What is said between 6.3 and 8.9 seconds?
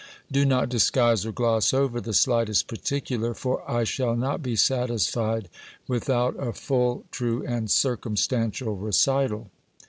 a full, true, and circumstantial